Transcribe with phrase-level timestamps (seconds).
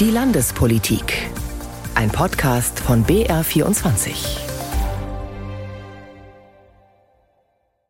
[0.00, 1.26] Die Landespolitik.
[1.96, 4.38] Ein Podcast von BR24.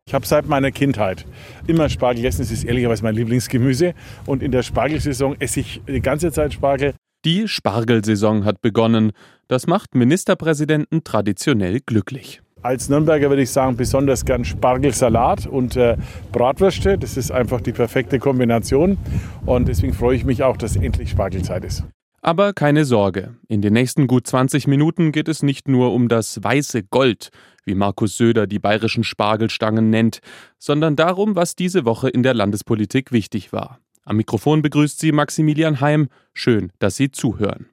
[0.07, 1.27] Ich habe seit meiner Kindheit
[1.67, 2.41] immer Spargel gegessen.
[2.41, 3.93] Es ist ehrlicherweise mein Lieblingsgemüse.
[4.25, 6.95] Und in der Spargelsaison esse ich die ganze Zeit Spargel.
[7.25, 9.11] Die Spargelsaison hat begonnen.
[9.47, 12.41] Das macht Ministerpräsidenten traditionell glücklich.
[12.63, 15.95] Als Nürnberger würde ich sagen, besonders gern Spargelsalat und äh,
[16.31, 16.97] Bratwürste.
[16.97, 18.97] Das ist einfach die perfekte Kombination.
[19.45, 21.83] Und deswegen freue ich mich auch, dass endlich Spargelzeit ist.
[22.21, 26.43] Aber keine Sorge, in den nächsten gut 20 Minuten geht es nicht nur um das
[26.43, 27.29] weiße Gold,
[27.65, 30.19] wie Markus Söder die bayerischen Spargelstangen nennt,
[30.57, 33.79] sondern darum, was diese Woche in der Landespolitik wichtig war.
[34.03, 36.09] Am Mikrofon begrüßt sie Maximilian Heim.
[36.33, 37.67] Schön, dass Sie zuhören.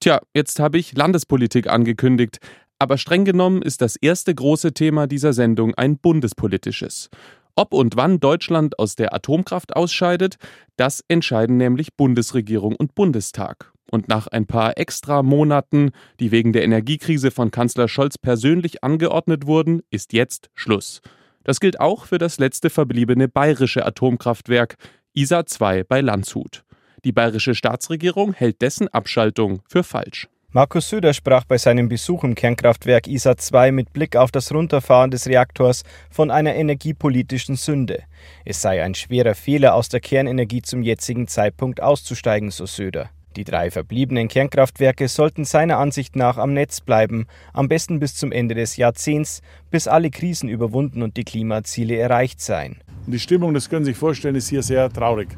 [0.00, 2.40] Tja, jetzt habe ich Landespolitik angekündigt,
[2.78, 7.08] aber streng genommen ist das erste große Thema dieser Sendung ein bundespolitisches.
[7.56, 10.36] Ob und wann Deutschland aus der Atomkraft ausscheidet,
[10.76, 13.72] das entscheiden nämlich Bundesregierung und Bundestag.
[13.90, 19.46] Und nach ein paar extra Monaten, die wegen der Energiekrise von Kanzler Scholz persönlich angeordnet
[19.46, 21.00] wurden, ist jetzt Schluss.
[21.44, 24.76] Das gilt auch für das letzte verbliebene bayerische Atomkraftwerk
[25.12, 26.64] ISA 2 bei Landshut.
[27.04, 30.28] Die bayerische Staatsregierung hält dessen Abschaltung für falsch.
[30.56, 35.10] Markus Söder sprach bei seinem Besuch im Kernkraftwerk ISA 2 mit Blick auf das Runterfahren
[35.10, 38.04] des Reaktors von einer energiepolitischen Sünde.
[38.44, 43.10] Es sei ein schwerer Fehler, aus der Kernenergie zum jetzigen Zeitpunkt auszusteigen, so Söder.
[43.34, 48.30] Die drei verbliebenen Kernkraftwerke sollten seiner Ansicht nach am Netz bleiben, am besten bis zum
[48.30, 52.76] Ende des Jahrzehnts, bis alle Krisen überwunden und die Klimaziele erreicht seien.
[53.08, 55.30] Die Stimmung, das können Sie sich vorstellen, ist hier sehr traurig.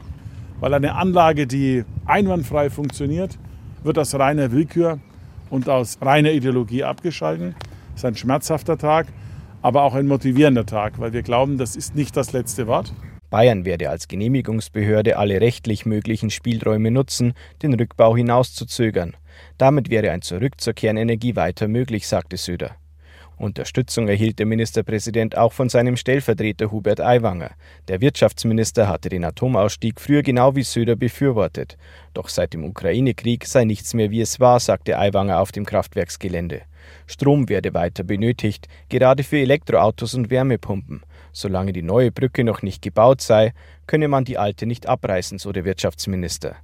[0.61, 3.39] Weil eine Anlage, die einwandfrei funktioniert,
[3.87, 4.99] wird aus reiner Willkür
[5.49, 7.55] und aus reiner Ideologie abgeschalten.
[7.93, 9.07] Das ist ein schmerzhafter Tag,
[9.63, 12.93] aber auch ein motivierender Tag, weil wir glauben, das ist nicht das letzte Wort.
[13.31, 19.17] Bayern werde als Genehmigungsbehörde alle rechtlich möglichen Spielräume nutzen, den Rückbau hinauszuzögern.
[19.59, 22.77] Damit wäre ein Zurück zur Kernenergie weiter möglich, sagte Söder.
[23.39, 27.51] Unterstützung erhielt der Ministerpräsident auch von seinem Stellvertreter Hubert Aiwanger.
[27.87, 31.77] Der Wirtschaftsminister hatte den Atomausstieg früher genau wie Söder befürwortet.
[32.15, 36.63] Doch seit dem Ukraine-Krieg sei nichts mehr wie es war, sagte Aiwanger auf dem Kraftwerksgelände.
[37.07, 41.03] Strom werde weiter benötigt, gerade für Elektroautos und Wärmepumpen.
[41.33, 43.53] Solange die neue Brücke noch nicht gebaut sei,
[43.87, 46.57] könne man die alte nicht abreißen, so der Wirtschaftsminister.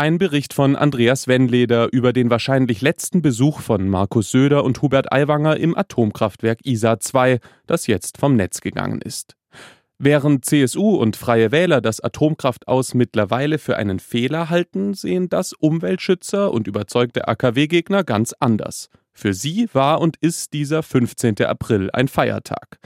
[0.00, 5.12] Ein Bericht von Andreas Wennleder über den wahrscheinlich letzten Besuch von Markus Söder und Hubert
[5.12, 9.34] Aiwanger im Atomkraftwerk ISA 2, das jetzt vom Netz gegangen ist.
[9.98, 16.52] Während CSU und Freie Wähler das Atomkraftaus mittlerweile für einen Fehler halten, sehen das Umweltschützer
[16.52, 18.90] und überzeugte AKW-Gegner ganz anders.
[19.14, 21.42] Für sie war und ist dieser 15.
[21.42, 22.78] April ein Feiertag.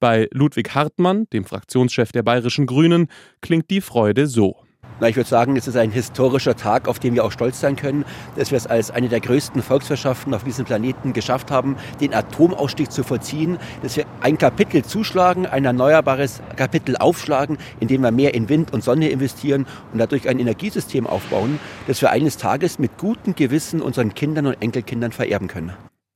[0.00, 3.08] Bei Ludwig Hartmann, dem Fraktionschef der Bayerischen Grünen,
[3.40, 4.67] klingt die Freude so.
[5.00, 7.76] Na, ich würde sagen, es ist ein historischer Tag, auf den wir auch stolz sein
[7.76, 8.04] können,
[8.36, 12.90] dass wir es als eine der größten Volkswirtschaften auf diesem Planeten geschafft haben, den Atomausstieg
[12.90, 18.48] zu vollziehen, dass wir ein Kapitel zuschlagen, ein erneuerbares Kapitel aufschlagen, indem wir mehr in
[18.48, 23.36] Wind und Sonne investieren und dadurch ein Energiesystem aufbauen, das wir eines Tages mit gutem
[23.36, 25.72] Gewissen unseren Kindern und Enkelkindern vererben können.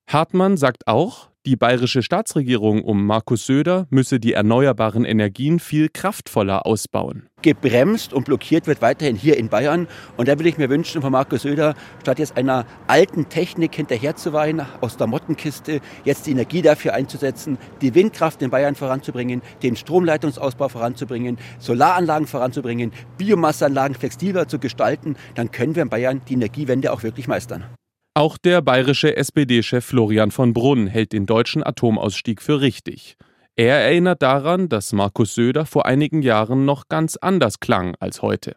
[0.08, 6.66] Hartmann sagt auch, die bayerische Staatsregierung um Markus Söder müsse die erneuerbaren Energien viel kraftvoller
[6.66, 7.26] ausbauen.
[7.42, 9.88] Gebremst und blockiert wird weiterhin hier in Bayern.
[10.16, 14.62] Und da will ich mir wünschen von Markus Söder, statt jetzt einer alten Technik hinterherzuweihen
[14.80, 20.68] aus der Mottenkiste, jetzt die Energie dafür einzusetzen, die Windkraft in Bayern voranzubringen, den Stromleitungsausbau
[20.68, 27.02] voranzubringen, Solaranlagen voranzubringen, Biomasseanlagen flexibler zu gestalten, dann können wir in Bayern die Energiewende auch
[27.02, 27.64] wirklich meistern.
[28.14, 33.16] Auch der bayerische SPD-Chef Florian von Brunn hält den deutschen Atomausstieg für richtig.
[33.56, 38.54] Er erinnert daran, dass Markus Söder vor einigen Jahren noch ganz anders klang als heute.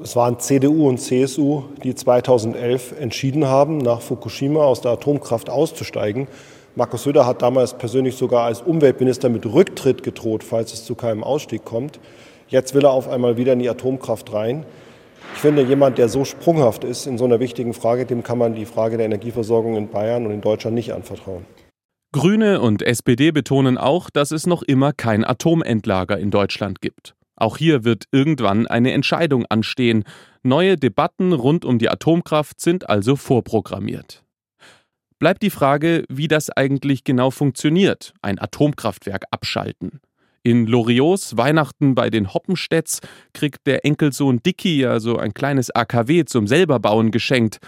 [0.00, 6.28] Es waren CDU und CSU, die 2011 entschieden haben, nach Fukushima aus der Atomkraft auszusteigen.
[6.76, 11.24] Markus Söder hat damals persönlich sogar als Umweltminister mit Rücktritt gedroht, falls es zu keinem
[11.24, 11.98] Ausstieg kommt.
[12.46, 14.64] Jetzt will er auf einmal wieder in die Atomkraft rein.
[15.34, 18.54] Ich finde, jemand, der so sprunghaft ist in so einer wichtigen Frage, dem kann man
[18.54, 21.44] die Frage der Energieversorgung in Bayern und in Deutschland nicht anvertrauen.
[22.12, 27.14] Grüne und SPD betonen auch, dass es noch immer kein Atomendlager in Deutschland gibt.
[27.36, 30.04] Auch hier wird irgendwann eine Entscheidung anstehen.
[30.42, 34.22] Neue Debatten rund um die Atomkraft sind also vorprogrammiert.
[35.18, 40.00] Bleibt die Frage, wie das eigentlich genau funktioniert, ein Atomkraftwerk abschalten.
[40.44, 42.98] In Loriots Weihnachten bei den Hoppenstedts
[43.32, 47.58] kriegt der Enkelsohn Dicky ja so ein kleines AKW zum selberbauen geschenkt.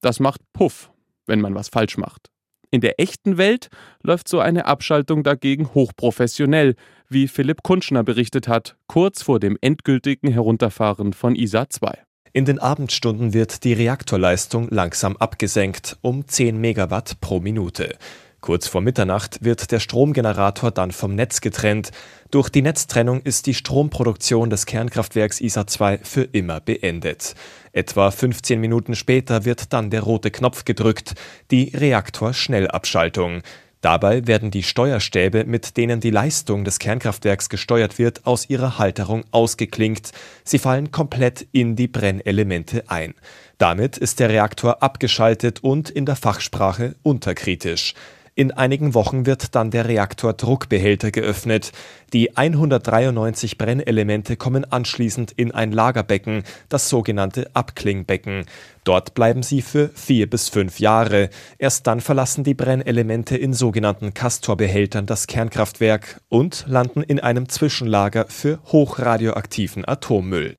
[0.00, 0.90] Das macht Puff,
[1.26, 2.30] wenn man was falsch macht.
[2.72, 3.68] In der echten Welt
[4.02, 6.74] läuft so eine Abschaltung dagegen hochprofessionell,
[7.08, 11.96] wie Philipp Kunschner berichtet hat, kurz vor dem endgültigen Herunterfahren von ISA 2.
[12.32, 17.96] In den Abendstunden wird die Reaktorleistung langsam abgesenkt um 10 Megawatt pro Minute.
[18.44, 21.92] Kurz vor Mitternacht wird der Stromgenerator dann vom Netz getrennt.
[22.30, 27.36] Durch die Netztrennung ist die Stromproduktion des Kernkraftwerks ISA 2 für immer beendet.
[27.72, 31.14] Etwa 15 Minuten später wird dann der rote Knopf gedrückt,
[31.50, 33.40] die Reaktorschnellabschaltung.
[33.80, 39.24] Dabei werden die Steuerstäbe, mit denen die Leistung des Kernkraftwerks gesteuert wird, aus ihrer Halterung
[39.30, 40.12] ausgeklinkt.
[40.44, 43.14] Sie fallen komplett in die Brennelemente ein.
[43.56, 47.94] Damit ist der Reaktor abgeschaltet und in der Fachsprache unterkritisch.
[48.36, 51.70] In einigen Wochen wird dann der Reaktordruckbehälter geöffnet.
[52.12, 58.46] Die 193 Brennelemente kommen anschließend in ein Lagerbecken, das sogenannte Abklingbecken.
[58.82, 61.30] Dort bleiben sie für vier bis fünf Jahre.
[61.58, 68.26] Erst dann verlassen die Brennelemente in sogenannten Castorbehältern das Kernkraftwerk und landen in einem Zwischenlager
[68.28, 70.56] für hochradioaktiven Atommüll.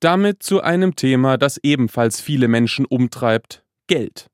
[0.00, 4.29] Damit zu einem Thema, das ebenfalls viele Menschen umtreibt Geld.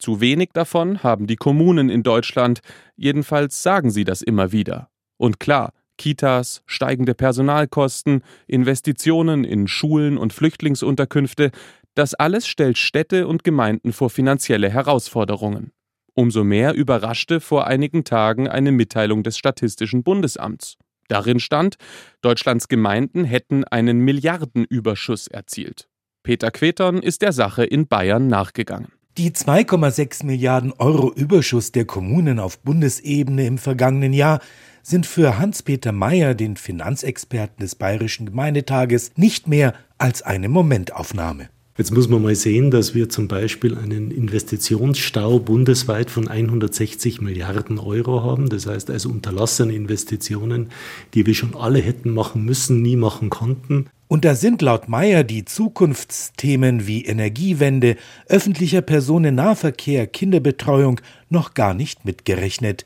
[0.00, 2.60] Zu wenig davon haben die Kommunen in Deutschland,
[2.96, 4.88] jedenfalls sagen sie das immer wieder.
[5.18, 11.50] Und klar, Kitas, steigende Personalkosten, Investitionen in Schulen und Flüchtlingsunterkünfte,
[11.94, 15.72] das alles stellt Städte und Gemeinden vor finanzielle Herausforderungen.
[16.14, 20.78] Umso mehr überraschte vor einigen Tagen eine Mitteilung des Statistischen Bundesamts.
[21.08, 21.76] Darin stand,
[22.22, 25.88] Deutschlands Gemeinden hätten einen Milliardenüberschuss erzielt.
[26.22, 28.92] Peter Queton ist der Sache in Bayern nachgegangen.
[29.18, 34.40] Die 2,6 Milliarden Euro Überschuss der Kommunen auf Bundesebene im vergangenen Jahr
[34.82, 41.48] sind für Hans-Peter Mayer, den Finanzexperten des Bayerischen Gemeindetages, nicht mehr als eine Momentaufnahme.
[41.76, 47.78] Jetzt muss man mal sehen, dass wir zum Beispiel einen Investitionsstau bundesweit von 160 Milliarden
[47.78, 48.48] Euro haben.
[48.48, 50.68] Das heißt also unterlassene Investitionen,
[51.14, 53.86] die wir schon alle hätten machen müssen, nie machen konnten.
[54.10, 57.94] Und da sind laut Meyer die Zukunftsthemen wie Energiewende,
[58.26, 62.84] öffentlicher Personennahverkehr, Kinderbetreuung noch gar nicht mitgerechnet.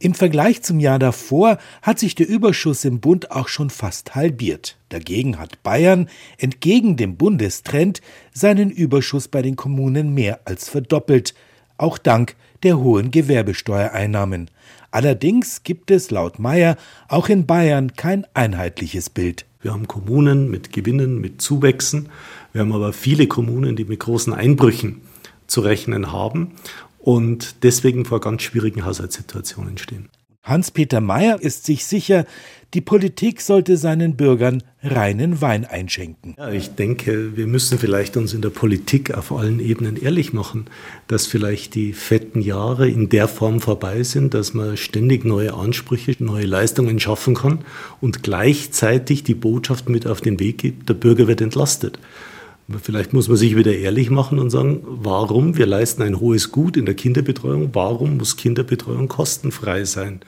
[0.00, 4.76] Im Vergleich zum Jahr davor hat sich der Überschuss im Bund auch schon fast halbiert.
[4.90, 8.02] Dagegen hat Bayern, entgegen dem Bundestrend,
[8.34, 11.32] seinen Überschuss bei den Kommunen mehr als verdoppelt,
[11.78, 14.50] auch dank der hohen Gewerbesteuereinnahmen.
[14.90, 16.76] Allerdings gibt es laut Meyer
[17.08, 19.46] auch in Bayern kein einheitliches Bild.
[19.66, 22.08] Wir haben Kommunen mit Gewinnen, mit Zuwächsen.
[22.52, 25.00] Wir haben aber viele Kommunen, die mit großen Einbrüchen
[25.48, 26.52] zu rechnen haben
[27.00, 30.08] und deswegen vor ganz schwierigen Haushaltssituationen stehen.
[30.46, 32.24] Hans-Peter Mayer ist sich sicher,
[32.72, 36.36] die Politik sollte seinen Bürgern reinen Wein einschenken.
[36.38, 40.66] Ja, ich denke, wir müssen vielleicht uns in der Politik auf allen Ebenen ehrlich machen,
[41.08, 46.14] dass vielleicht die fetten Jahre in der Form vorbei sind, dass man ständig neue Ansprüche,
[46.20, 47.64] neue Leistungen schaffen kann
[48.00, 51.98] und gleichzeitig die Botschaft mit auf den Weg gibt, der Bürger wird entlastet.
[52.82, 56.76] Vielleicht muss man sich wieder ehrlich machen und sagen, warum wir leisten ein hohes Gut
[56.76, 60.20] in der Kinderbetreuung, warum muss Kinderbetreuung kostenfrei sein?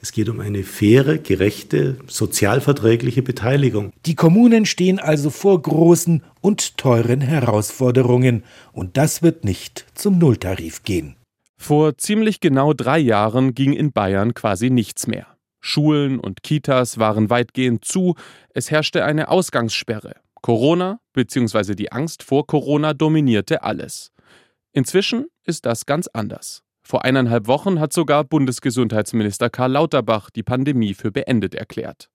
[0.00, 3.92] Es geht um eine faire, gerechte, sozialverträgliche Beteiligung.
[4.06, 10.84] Die Kommunen stehen also vor großen und teuren Herausforderungen, und das wird nicht zum Nulltarif
[10.84, 11.16] gehen.
[11.56, 15.26] Vor ziemlich genau drei Jahren ging in Bayern quasi nichts mehr.
[15.60, 18.14] Schulen und Kitas waren weitgehend zu,
[18.50, 20.14] es herrschte eine Ausgangssperre.
[20.42, 21.74] Corona bzw.
[21.74, 24.12] die Angst vor Corona dominierte alles.
[24.72, 26.62] Inzwischen ist das ganz anders.
[26.82, 32.08] Vor eineinhalb Wochen hat sogar Bundesgesundheitsminister Karl Lauterbach die Pandemie für beendet erklärt.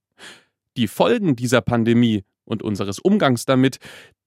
[0.77, 3.77] Die Folgen dieser Pandemie und unseres Umgangs damit,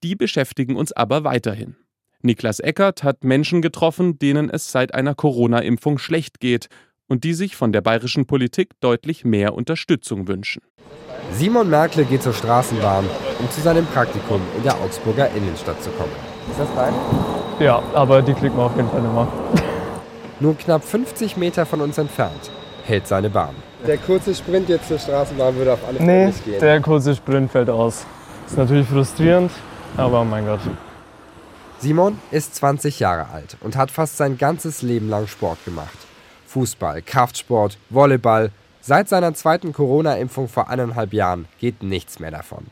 [0.03, 1.75] die beschäftigen uns aber weiterhin.
[2.21, 6.67] Niklas Eckert hat Menschen getroffen, denen es seit einer Corona-Impfung schlecht geht
[7.07, 10.61] und die sich von der bayerischen Politik deutlich mehr Unterstützung wünschen.
[11.33, 13.05] Simon Merkel geht zur Straßenbahn,
[13.39, 16.11] um zu seinem Praktikum in der Augsburger Innenstadt zu kommen.
[16.49, 16.93] Ist das rein?
[17.59, 19.27] Ja, aber die kriegt man auf jeden Fall immer.
[20.39, 22.51] Nur knapp 50 Meter von uns entfernt
[22.85, 23.53] hält seine Bahn.
[23.85, 26.59] Der kurze Sprint jetzt zur Straßenbahn würde auf alle Fälle nee, nicht gehen.
[26.59, 28.05] der kurze Sprint fällt aus.
[28.47, 29.51] Ist natürlich frustrierend,
[29.97, 30.61] aber mein Gott.
[31.79, 35.97] Simon ist 20 Jahre alt und hat fast sein ganzes Leben lang Sport gemacht.
[36.47, 38.51] Fußball, Kraftsport, Volleyball,
[38.87, 42.67] Seit seiner zweiten Corona-Impfung vor eineinhalb Jahren geht nichts mehr davon.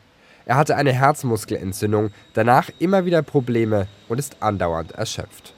[0.48, 5.54] Er hatte eine Herzmuskelentzündung, danach immer wieder Probleme und ist andauernd erschöpft.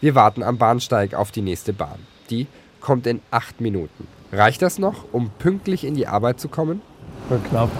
[0.00, 1.98] Wir warten am Bahnsteig auf die nächste Bahn.
[2.30, 2.46] Die
[2.80, 4.08] kommt in acht Minuten.
[4.32, 6.80] Reicht das noch, um pünktlich in die Arbeit zu kommen?
[7.28, 7.70] Ja, knapp.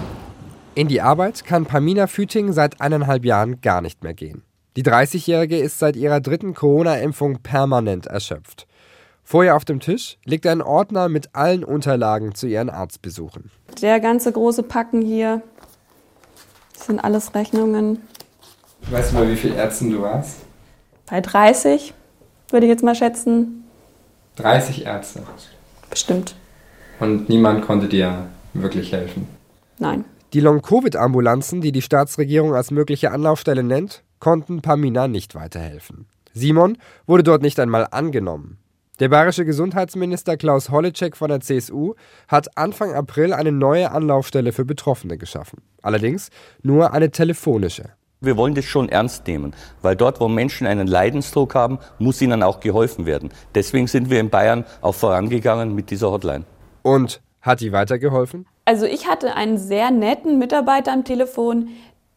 [0.75, 4.43] In die Arbeit kann Pamina Füting seit eineinhalb Jahren gar nicht mehr gehen.
[4.75, 8.67] Die 30-Jährige ist seit ihrer dritten Corona-Impfung permanent erschöpft.
[9.23, 13.49] Vor ihr auf dem Tisch liegt ein Ordner mit allen Unterlagen zu ihren Arztbesuchen.
[13.81, 15.41] Der ganze große Packen hier
[16.73, 18.01] sind alles Rechnungen.
[18.89, 20.37] Weißt du, bei wie vielen Ärzten du warst?
[21.09, 21.93] Bei 30,
[22.49, 23.63] würde ich jetzt mal schätzen.
[24.35, 25.23] 30 Ärzte?
[25.89, 26.35] Bestimmt.
[26.99, 29.27] Und niemand konnte dir wirklich helfen?
[29.79, 30.05] Nein.
[30.33, 36.07] Die Long-Covid-Ambulanzen, die die Staatsregierung als mögliche Anlaufstelle nennt, konnten Pamina nicht weiterhelfen.
[36.33, 38.57] Simon wurde dort nicht einmal angenommen.
[38.99, 41.95] Der bayerische Gesundheitsminister Klaus Holleczek von der CSU
[42.27, 45.63] hat Anfang April eine neue Anlaufstelle für Betroffene geschaffen.
[45.81, 46.29] Allerdings
[46.61, 47.85] nur eine telefonische.
[48.21, 52.43] Wir wollen das schon ernst nehmen, weil dort, wo Menschen einen Leidensdruck haben, muss ihnen
[52.43, 53.31] auch geholfen werden.
[53.55, 56.45] Deswegen sind wir in Bayern auch vorangegangen mit dieser Hotline.
[56.83, 58.45] Und hat die weitergeholfen?
[58.65, 61.69] Also ich hatte einen sehr netten Mitarbeiter am Telefon,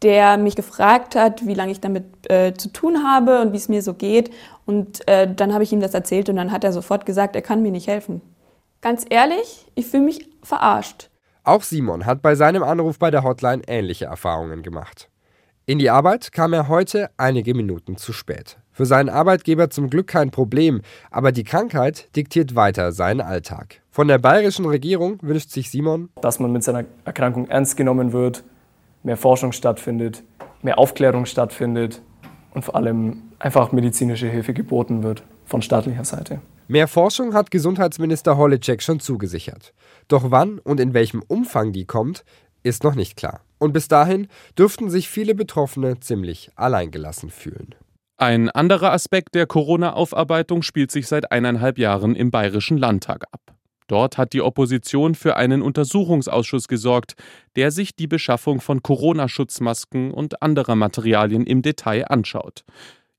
[0.02, 3.68] der mich gefragt hat, wie lange ich damit äh, zu tun habe und wie es
[3.68, 4.30] mir so geht.
[4.66, 7.42] Und äh, dann habe ich ihm das erzählt und dann hat er sofort gesagt, er
[7.42, 8.20] kann mir nicht helfen.
[8.80, 11.10] Ganz ehrlich, ich fühle mich verarscht.
[11.44, 15.08] Auch Simon hat bei seinem Anruf bei der Hotline ähnliche Erfahrungen gemacht.
[15.64, 18.58] In die Arbeit kam er heute einige Minuten zu spät.
[18.70, 23.80] Für seinen Arbeitgeber zum Glück kein Problem, aber die Krankheit diktiert weiter seinen Alltag.
[23.90, 28.44] Von der bayerischen Regierung wünscht sich Simon, dass man mit seiner Erkrankung ernst genommen wird,
[29.06, 30.24] mehr Forschung stattfindet,
[30.62, 32.02] mehr Aufklärung stattfindet
[32.52, 36.40] und vor allem einfach medizinische Hilfe geboten wird von staatlicher Seite.
[36.66, 39.72] Mehr Forschung hat Gesundheitsminister Holleczek schon zugesichert.
[40.08, 42.24] Doch wann und in welchem Umfang die kommt,
[42.64, 43.42] ist noch nicht klar.
[43.58, 44.26] Und bis dahin
[44.58, 47.76] dürften sich viele Betroffene ziemlich alleingelassen fühlen.
[48.16, 53.55] Ein anderer Aspekt der Corona-Aufarbeitung spielt sich seit eineinhalb Jahren im Bayerischen Landtag ab.
[53.86, 57.14] Dort hat die Opposition für einen Untersuchungsausschuss gesorgt,
[57.54, 62.64] der sich die Beschaffung von Corona-Schutzmasken und anderer Materialien im Detail anschaut.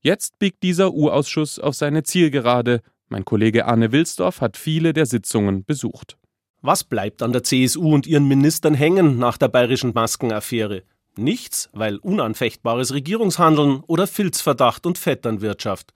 [0.00, 2.82] Jetzt biegt dieser U-Ausschuss auf seine Zielgerade.
[3.08, 6.16] Mein Kollege Arne Wilsdorf hat viele der Sitzungen besucht.
[6.60, 10.82] Was bleibt an der CSU und ihren Ministern hängen nach der bayerischen Maskenaffäre?
[11.16, 15.92] Nichts, weil unanfechtbares Regierungshandeln oder Filzverdacht und Vetternwirtschaft.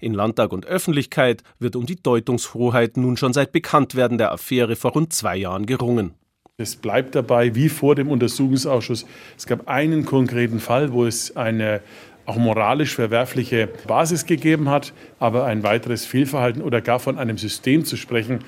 [0.00, 4.92] In Landtag und Öffentlichkeit wird um die Deutungshoheit nun schon seit Bekanntwerden der Affäre vor
[4.92, 6.14] rund zwei Jahren gerungen.
[6.58, 9.04] Es bleibt dabei, wie vor dem Untersuchungsausschuss.
[9.36, 11.82] Es gab einen konkreten Fall, wo es eine
[12.24, 17.84] auch moralisch verwerfliche Basis gegeben hat, aber ein weiteres Fehlverhalten oder gar von einem System
[17.84, 18.40] zu sprechen,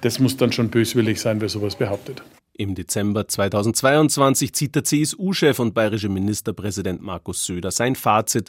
[0.00, 2.22] das muss dann schon böswillig sein, wer sowas behauptet.
[2.58, 8.48] Im Dezember 2022 zieht der CSU-Chef und bayerische Ministerpräsident Markus Söder sein Fazit.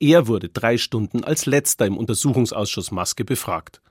[0.00, 3.82] Er wurde drei Stunden als letzter im Untersuchungsausschuss Maske befragt.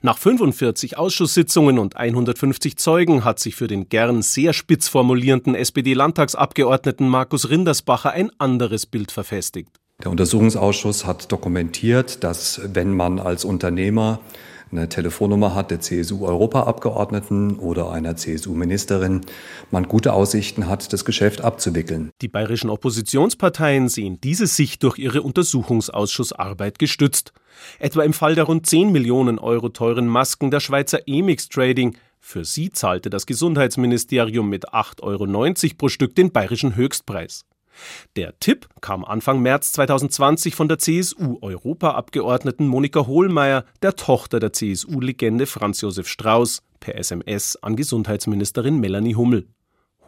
[0.00, 7.08] Nach 45 Ausschusssitzungen und 150 Zeugen hat sich für den gern sehr spitz formulierenden SPD-Landtagsabgeordneten
[7.08, 9.70] Markus Rindersbacher ein anderes Bild verfestigt.
[10.04, 14.20] Der Untersuchungsausschuss hat dokumentiert, dass wenn man als Unternehmer
[14.72, 19.22] eine Telefonnummer hat der CSU-Europaabgeordneten oder einer CSU-Ministerin,
[19.70, 22.10] man gute Aussichten hat, das Geschäft abzuwickeln.
[22.20, 27.32] Die bayerischen Oppositionsparteien sehen diese Sicht durch ihre Untersuchungsausschussarbeit gestützt.
[27.78, 31.96] Etwa im Fall der rund 10 Millionen Euro teuren Masken der Schweizer Emix Trading.
[32.20, 37.44] Für sie zahlte das Gesundheitsministerium mit 8,90 Euro pro Stück den bayerischen Höchstpreis.
[38.16, 45.46] Der Tipp kam Anfang März 2020 von der CSU-Europaabgeordneten Monika Hohlmeier, der Tochter der CSU-Legende
[45.46, 49.46] Franz Josef Strauß, per SMS an Gesundheitsministerin Melanie Hummel.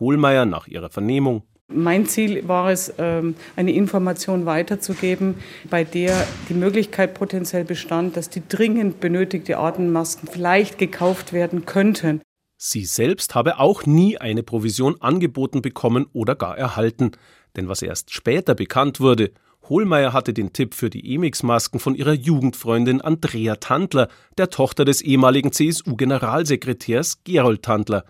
[0.01, 1.43] Hohlmeier nach ihrer Vernehmung.
[1.69, 5.37] Mein Ziel war es, ähm, eine Information weiterzugeben,
[5.71, 12.21] bei der die Möglichkeit potenziell bestand, dass die dringend benötigte Atemmasken vielleicht gekauft werden könnten.
[12.65, 17.11] Sie selbst habe auch nie eine Provision angeboten bekommen oder gar erhalten.
[17.57, 19.33] Denn was erst später bekannt wurde,
[19.69, 24.07] Hohlmeier hatte den Tipp für die Emix-Masken von ihrer Jugendfreundin Andrea Tandler,
[24.39, 28.05] der Tochter des ehemaligen CSU-Generalsekretärs Gerold Tandler.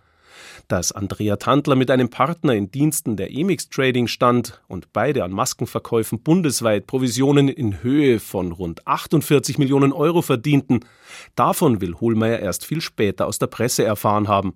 [0.73, 5.31] Dass Andrea Tandler mit einem Partner in Diensten der Emix Trading stand und beide an
[5.31, 10.81] Maskenverkäufen bundesweit Provisionen in Höhe von rund 48 Millionen Euro verdienten,
[11.35, 14.55] davon will Hohlmeier erst viel später aus der Presse erfahren haben.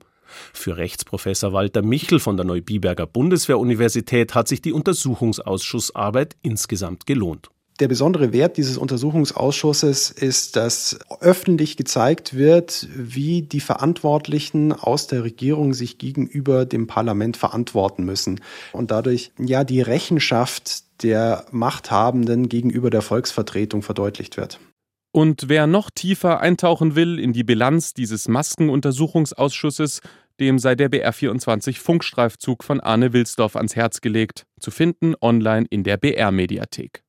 [0.54, 7.50] Für Rechtsprofessor Walter Michel von der Neubiberger Bundeswehruniversität hat sich die Untersuchungsausschussarbeit insgesamt gelohnt.
[7.78, 15.24] Der besondere Wert dieses Untersuchungsausschusses ist, dass öffentlich gezeigt wird, wie die Verantwortlichen aus der
[15.24, 18.40] Regierung sich gegenüber dem Parlament verantworten müssen
[18.72, 24.58] und dadurch ja die Rechenschaft der Machthabenden gegenüber der Volksvertretung verdeutlicht wird.
[25.12, 30.00] Und wer noch tiefer eintauchen will in die Bilanz dieses Maskenuntersuchungsausschusses,
[30.40, 35.84] dem sei der BR24 Funkstreifzug von Arne Wilsdorf ans Herz gelegt, zu finden online in
[35.84, 37.05] der BR-Mediathek.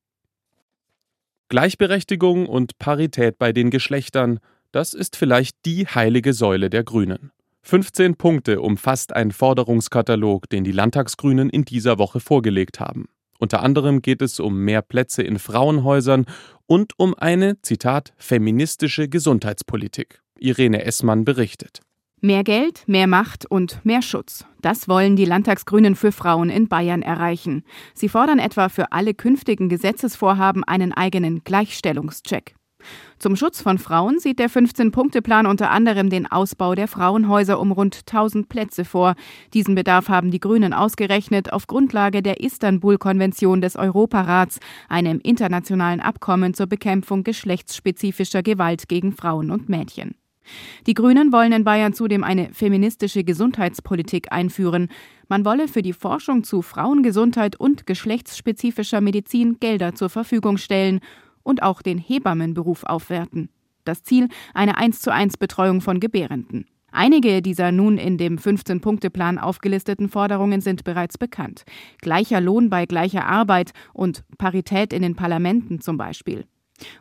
[1.50, 4.38] Gleichberechtigung und Parität bei den Geschlechtern,
[4.70, 7.30] das ist vielleicht die heilige Säule der Grünen.
[7.62, 13.06] 15 Punkte umfasst ein Forderungskatalog, den die Landtagsgrünen in dieser Woche vorgelegt haben.
[13.38, 16.26] Unter anderem geht es um mehr Plätze in Frauenhäusern
[16.66, 20.20] und um eine, Zitat, feministische Gesundheitspolitik.
[20.38, 21.80] Irene Essmann berichtet.
[22.20, 24.44] Mehr Geld, mehr Macht und mehr Schutz.
[24.60, 27.62] Das wollen die Landtagsgrünen für Frauen in Bayern erreichen.
[27.94, 32.56] Sie fordern etwa für alle künftigen Gesetzesvorhaben einen eigenen Gleichstellungscheck.
[33.20, 38.00] Zum Schutz von Frauen sieht der 15-Punkte-Plan unter anderem den Ausbau der Frauenhäuser um rund
[38.06, 39.14] 1000 Plätze vor.
[39.54, 44.58] Diesen Bedarf haben die Grünen ausgerechnet auf Grundlage der Istanbul-Konvention des Europarats,
[44.88, 50.16] einem internationalen Abkommen zur Bekämpfung geschlechtsspezifischer Gewalt gegen Frauen und Mädchen.
[50.86, 54.88] Die Grünen wollen in Bayern zudem eine feministische Gesundheitspolitik einführen.
[55.28, 61.00] Man wolle für die Forschung zu Frauengesundheit und geschlechtsspezifischer Medizin Gelder zur Verfügung stellen
[61.42, 63.48] und auch den Hebammenberuf aufwerten.
[63.84, 66.66] Das Ziel eine 1 zu 1 Betreuung von Gebärenden.
[66.90, 71.64] Einige dieser nun in dem 15-Punkte-Plan aufgelisteten Forderungen sind bereits bekannt.
[72.00, 76.46] Gleicher Lohn bei gleicher Arbeit und Parität in den Parlamenten zum Beispiel.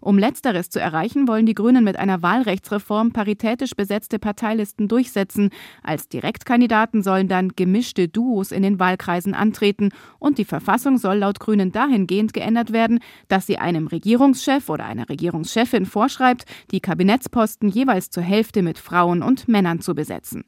[0.02, 5.50] Um letzteres zu erreichen, wollen die Grünen mit einer Wahlrechtsreform paritätisch besetzte Parteilisten durchsetzen.
[5.84, 11.40] Als Direktkandidaten sollen dann gemischte Duos in den Wahlkreisen antreten und die Verfassung soll laut
[11.40, 18.10] Grünen dahingehend geändert werden, dass sie einem Regierungschef oder einer Regierungschefin vorschreibt, die Kabinettsposten jeweils
[18.10, 20.44] zur Hälfte mit Frauen und Männern zu besetzen.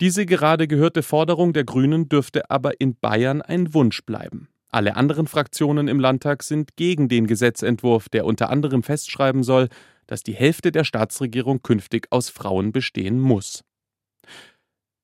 [0.00, 4.48] Diese gerade gehörte Forderung der Grünen dürfte aber in Bayern ein Wunsch bleiben.
[4.74, 9.68] Alle anderen Fraktionen im Landtag sind gegen den Gesetzentwurf, der unter anderem festschreiben soll,
[10.08, 13.62] dass die Hälfte der Staatsregierung künftig aus Frauen bestehen muss.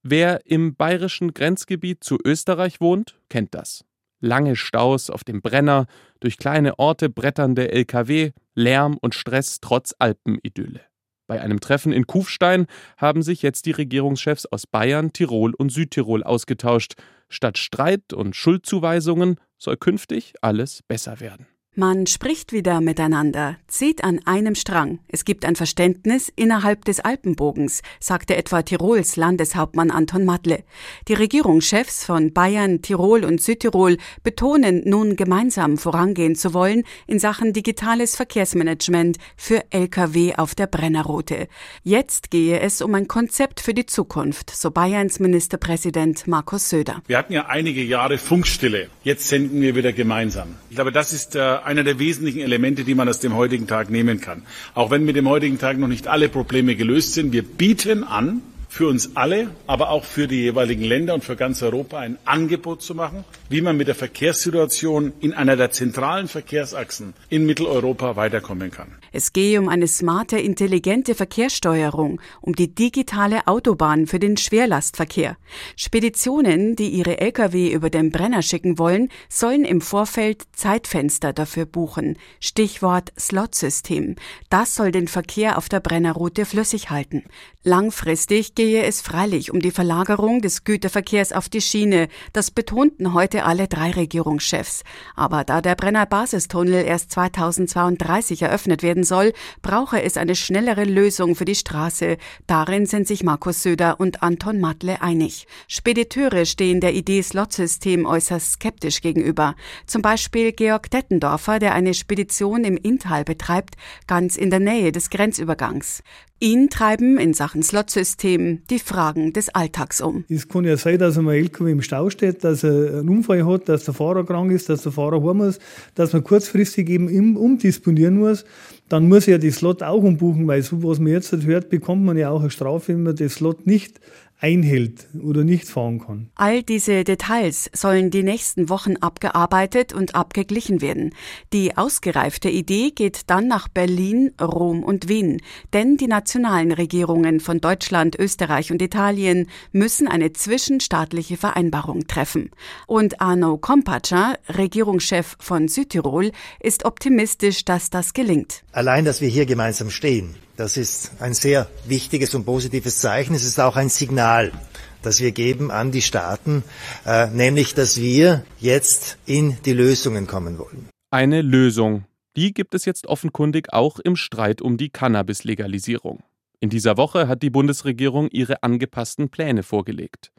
[0.03, 3.85] Wer im bayerischen Grenzgebiet zu Österreich wohnt, kennt das.
[4.19, 5.87] Lange Staus auf dem Brenner,
[6.19, 10.81] durch kleine Orte bretternde Lkw, Lärm und Stress trotz Alpenidylle.
[11.29, 16.25] Bei einem Treffen in Kufstein haben sich jetzt die Regierungschefs aus Bayern, Tirol und Südtirol
[16.25, 16.95] ausgetauscht.
[17.31, 21.47] Statt Streit und Schuldzuweisungen soll künftig alles besser werden.
[21.77, 24.99] Man spricht wieder miteinander, zieht an einem Strang.
[25.07, 30.65] Es gibt ein Verständnis innerhalb des Alpenbogens, sagte etwa Tirols Landeshauptmann Anton Matle.
[31.07, 37.53] Die Regierungschefs von Bayern, Tirol und Südtirol betonen nun gemeinsam vorangehen zu wollen in Sachen
[37.53, 41.47] digitales Verkehrsmanagement für Lkw auf der Brennerroute.
[41.85, 47.01] Jetzt gehe es um ein Konzept für die Zukunft, so Bayerns Ministerpräsident Markus Söder.
[47.07, 48.91] Wir hatten ja einige Jahre Funkstille.
[49.05, 50.57] Jetzt senden wir wieder gemeinsam.
[50.69, 53.91] Ich glaube, das ist äh, einer der wesentlichen Elemente, die man aus dem heutigen Tag
[53.91, 54.43] nehmen kann.
[54.75, 58.43] Auch wenn mit dem heutigen Tag noch nicht alle Probleme gelöst sind, wir bieten an,
[58.71, 62.83] für uns alle, aber auch für die jeweiligen Länder und für ganz Europa ein Angebot
[62.83, 68.71] zu machen, wie man mit der Verkehrssituation in einer der zentralen Verkehrsachsen in Mitteleuropa weiterkommen
[68.71, 68.95] kann.
[69.13, 75.37] Es gehe um eine smarte, intelligente Verkehrssteuerung, um die digitale Autobahn für den Schwerlastverkehr.
[75.75, 82.17] Speditionen, die ihre Lkw über den Brenner schicken wollen, sollen im Vorfeld Zeitfenster dafür buchen.
[82.39, 84.15] Stichwort Slotsystem.
[84.49, 87.25] Das soll den Verkehr auf der Brennerroute flüssig halten.
[87.63, 92.09] Langfristig gehe es freilich um die Verlagerung des Güterverkehrs auf die Schiene.
[92.33, 94.83] Das betonten heute alle drei Regierungschefs.
[95.15, 101.37] Aber da der Brenner Basistunnel erst 2032 eröffnet werden soll, brauche es eine schnellere Lösung
[101.37, 102.17] für die Straße.
[102.47, 105.47] Darin sind sich Markus Söder und Anton Matle einig.
[105.69, 109.55] Spediteure stehen der Idee Slotsystem äußerst skeptisch gegenüber.
[109.85, 113.75] Zum Beispiel Georg Dettendorfer, der eine Spedition im Inntal betreibt,
[114.07, 116.03] ganz in der Nähe des Grenzübergangs.
[116.43, 120.25] Ihn treiben in Sachen Slotsystem die Fragen des Alltags um.
[120.31, 123.69] Es kann ja sein, dass ein LKW im Stau steht, dass er einen Unfall hat,
[123.69, 125.59] dass der Fahrer krank ist, dass der Fahrer heim muss,
[125.97, 128.47] dass man kurzfristig eben umdisponieren muss.
[128.89, 132.17] Dann muss er die Slot auch umbuchen, weil so was man jetzt hört, bekommt man
[132.17, 134.01] ja auch eine Strafe, wenn man das Slot nicht
[134.41, 136.31] einhält oder nicht fahren kann.
[136.35, 141.15] All diese Details sollen die nächsten Wochen abgearbeitet und abgeglichen werden.
[141.53, 147.61] Die ausgereifte Idee geht dann nach Berlin, Rom und Wien, denn die nationalen Regierungen von
[147.61, 152.51] Deutschland, Österreich und Italien müssen eine zwischenstaatliche Vereinbarung treffen.
[152.87, 158.63] Und Arno Kompatscher, Regierungschef von Südtirol, ist optimistisch, dass das gelingt.
[158.73, 163.35] Allein, dass wir hier gemeinsam stehen, das ist ein sehr wichtiges und positives Zeichen.
[163.35, 164.53] Es ist auch ein Signal,
[165.01, 166.65] das wir geben an die Staaten,
[167.07, 170.91] äh, nämlich, dass wir jetzt in die Lösungen kommen wollen.
[171.11, 172.05] Eine Lösung.
[172.37, 176.23] Die gibt es jetzt offenkundig auch im Streit um die Cannabis-Legalisierung.
[176.61, 180.31] In dieser Woche hat die Bundesregierung ihre angepassten Pläne vorgelegt.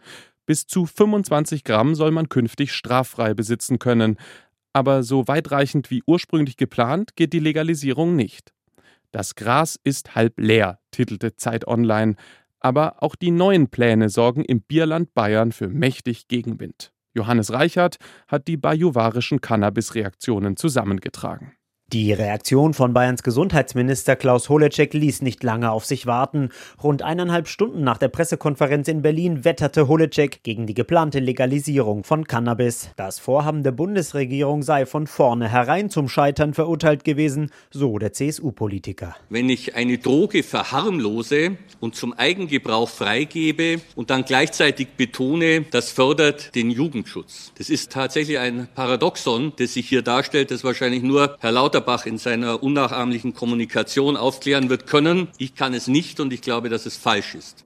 [0.45, 4.17] Bis zu 25 Gramm soll man künftig straffrei besitzen können.
[4.71, 8.53] Aber so weitreichend wie ursprünglich geplant geht die Legalisierung nicht.
[9.12, 12.15] Das Gras ist halb leer, titelte Zeit Online,
[12.60, 16.93] aber auch die neuen Pläne sorgen im Bierland Bayern für mächtig Gegenwind.
[17.13, 17.97] Johannes Reichert
[18.28, 21.54] hat die bajuwarischen Cannabis-Reaktionen zusammengetragen.
[21.93, 26.47] Die Reaktion von Bayerns Gesundheitsminister Klaus Holecek ließ nicht lange auf sich warten.
[26.82, 32.25] Rund eineinhalb Stunden nach der Pressekonferenz in Berlin wetterte Holecek gegen die geplante Legalisierung von
[32.25, 32.91] Cannabis.
[32.95, 39.17] Das Vorhaben der Bundesregierung sei von vornherein zum Scheitern verurteilt gewesen, so der CSU-Politiker.
[39.27, 46.56] Wenn ich eine Droge verharmlose und zum Eigengebrauch freigebe und dann gleichzeitig betone, das fördert
[46.56, 47.51] den Jugendschutz.
[47.58, 52.05] Das ist tatsächlich ein Paradoxon, das sich hier darstellt, das wahrscheinlich nur Herr Lauter Lauterbach
[52.05, 55.29] in seiner unnachahmlichen Kommunikation aufklären wird können.
[55.39, 57.65] Ich kann es nicht und ich glaube, dass es falsch ist.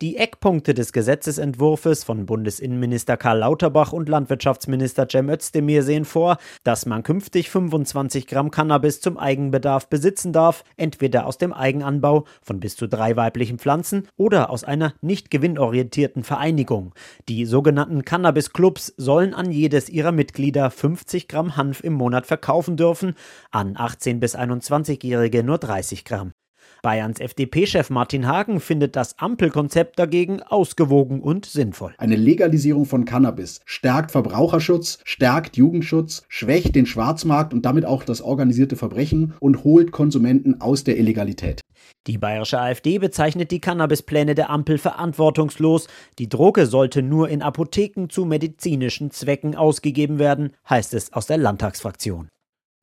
[0.00, 6.86] Die Eckpunkte des Gesetzesentwurfs von Bundesinnenminister Karl Lauterbach und Landwirtschaftsminister Cem Özdemir sehen vor, dass
[6.86, 12.76] man künftig 25 Gramm Cannabis zum Eigenbedarf besitzen darf, entweder aus dem Eigenanbau von bis
[12.76, 16.94] zu drei weiblichen Pflanzen oder aus einer nicht gewinnorientierten Vereinigung.
[17.28, 23.14] Die sogenannten Cannabis-Clubs sollen an jedes ihrer Mitglieder 50 Gramm Hanf im Monat verkaufen dürfen,
[23.50, 26.32] an 18- bis 21-Jährige nur 30 Gramm.
[26.82, 31.94] Bayerns FDP-Chef Martin Hagen findet das Ampelkonzept dagegen ausgewogen und sinnvoll.
[31.98, 38.22] Eine Legalisierung von Cannabis stärkt Verbraucherschutz, stärkt Jugendschutz, schwächt den Schwarzmarkt und damit auch das
[38.22, 41.60] organisierte Verbrechen und holt Konsumenten aus der Illegalität.
[42.06, 45.86] Die bayerische AfD bezeichnet die Cannabispläne der Ampel verantwortungslos.
[46.18, 51.38] Die Droge sollte nur in Apotheken zu medizinischen Zwecken ausgegeben werden, heißt es aus der
[51.38, 52.28] Landtagsfraktion.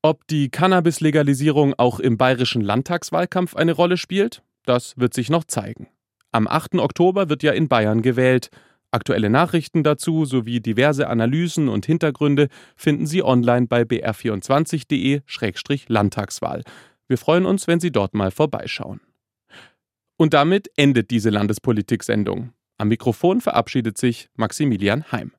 [0.02, 5.90] Ob die Cannabis-Legalisierung auch im bayerischen Landtagswahlkampf eine Rolle spielt, das wird sich noch zeigen.
[6.32, 6.76] Am 8.
[6.76, 8.50] Oktober wird ja in Bayern gewählt.
[8.92, 16.64] Aktuelle Nachrichten dazu sowie diverse Analysen und Hintergründe finden Sie online bei br24.de-landtagswahl.
[17.08, 19.00] Wir freuen uns, wenn Sie dort mal vorbeischauen.
[20.18, 22.52] Und damit endet diese Landespolitik-Sendung.
[22.78, 25.32] Am Mikrofon verabschiedet sich Maximilian Heim.